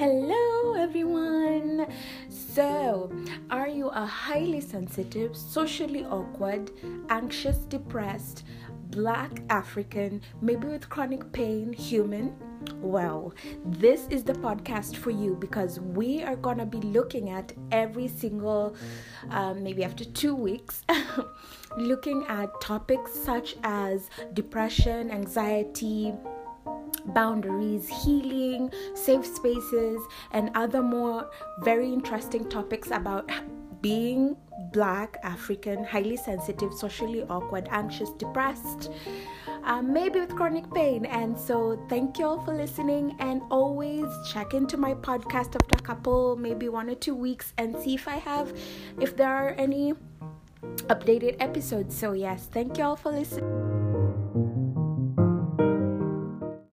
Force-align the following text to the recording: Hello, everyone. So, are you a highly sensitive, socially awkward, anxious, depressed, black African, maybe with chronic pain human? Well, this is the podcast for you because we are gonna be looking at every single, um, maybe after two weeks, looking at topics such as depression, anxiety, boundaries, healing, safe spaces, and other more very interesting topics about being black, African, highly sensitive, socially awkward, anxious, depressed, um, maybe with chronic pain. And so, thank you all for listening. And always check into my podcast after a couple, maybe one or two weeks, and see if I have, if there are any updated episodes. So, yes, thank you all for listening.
Hello, 0.00 0.72
everyone. 0.72 1.86
So, 2.30 3.12
are 3.50 3.68
you 3.68 3.88
a 3.88 4.06
highly 4.06 4.62
sensitive, 4.62 5.36
socially 5.36 6.06
awkward, 6.06 6.70
anxious, 7.10 7.58
depressed, 7.58 8.44
black 8.88 9.42
African, 9.50 10.22
maybe 10.40 10.68
with 10.68 10.88
chronic 10.88 11.30
pain 11.32 11.74
human? 11.74 12.34
Well, 12.80 13.34
this 13.62 14.06
is 14.08 14.24
the 14.24 14.32
podcast 14.32 14.96
for 14.96 15.10
you 15.10 15.36
because 15.36 15.80
we 15.80 16.22
are 16.22 16.36
gonna 16.36 16.64
be 16.64 16.78
looking 16.78 17.28
at 17.28 17.52
every 17.70 18.08
single, 18.08 18.76
um, 19.28 19.62
maybe 19.62 19.84
after 19.84 20.06
two 20.06 20.34
weeks, 20.34 20.82
looking 21.76 22.24
at 22.26 22.58
topics 22.62 23.12
such 23.12 23.54
as 23.64 24.08
depression, 24.32 25.10
anxiety, 25.10 26.14
boundaries, 27.06 27.88
healing, 27.88 28.70
safe 28.94 29.26
spaces, 29.26 30.00
and 30.32 30.50
other 30.54 30.82
more 30.82 31.30
very 31.62 31.92
interesting 31.92 32.48
topics 32.48 32.90
about 32.90 33.30
being 33.80 34.36
black, 34.72 35.16
African, 35.22 35.84
highly 35.84 36.16
sensitive, 36.16 36.72
socially 36.72 37.22
awkward, 37.24 37.68
anxious, 37.70 38.10
depressed, 38.10 38.90
um, 39.64 39.92
maybe 39.92 40.20
with 40.20 40.34
chronic 40.36 40.72
pain. 40.72 41.06
And 41.06 41.38
so, 41.38 41.82
thank 41.88 42.18
you 42.18 42.26
all 42.26 42.40
for 42.40 42.54
listening. 42.54 43.16
And 43.18 43.42
always 43.50 44.06
check 44.32 44.54
into 44.54 44.76
my 44.76 44.94
podcast 44.94 45.54
after 45.54 45.78
a 45.78 45.82
couple, 45.82 46.36
maybe 46.36 46.68
one 46.68 46.88
or 46.88 46.94
two 46.94 47.14
weeks, 47.14 47.52
and 47.58 47.76
see 47.76 47.94
if 47.94 48.06
I 48.06 48.16
have, 48.16 48.52
if 49.00 49.16
there 49.16 49.32
are 49.32 49.50
any 49.50 49.94
updated 50.88 51.36
episodes. 51.40 51.96
So, 51.96 52.12
yes, 52.12 52.48
thank 52.52 52.78
you 52.78 52.84
all 52.84 52.96
for 52.96 53.10
listening. 53.10 54.69